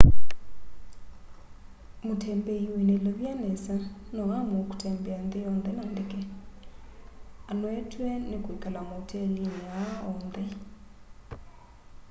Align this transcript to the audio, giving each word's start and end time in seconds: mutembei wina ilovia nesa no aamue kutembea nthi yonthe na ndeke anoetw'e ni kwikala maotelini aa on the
mutembei 2.05 2.65
wina 2.75 2.93
ilovia 2.97 3.33
nesa 3.43 3.75
no 4.13 4.21
aamue 4.37 4.61
kutembea 4.69 5.17
nthi 5.25 5.37
yonthe 5.45 5.71
na 5.77 5.83
ndeke 5.91 6.19
anoetw'e 7.49 8.09
ni 8.29 8.37
kwikala 8.43 8.79
maotelini 8.89 9.43
aa 9.81 9.95
on 10.09 10.19
the 10.33 10.43